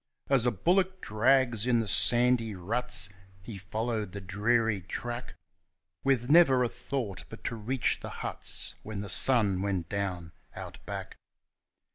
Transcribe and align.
As 0.29 0.47
a 0.47 0.51
bullock 0.51 0.99
drags 0.99 1.67
in 1.67 1.79
the 1.79 1.87
sandy 1.87 2.55
ruts, 2.55 3.09
he 3.43 3.59
followed 3.59 4.13
the 4.13 4.19
dreary 4.19 4.81
track, 4.81 5.35
With 6.03 6.27
never 6.27 6.63
a 6.63 6.69
thought 6.69 7.23
but 7.29 7.43
to 7.43 7.55
reach 7.55 7.99
the 7.99 8.09
huts 8.25 8.73
when 8.81 9.01
the 9.01 9.09
sun 9.09 9.61
went 9.61 9.89
down 9.89 10.31
Out 10.55 10.83
Back. 10.87 11.17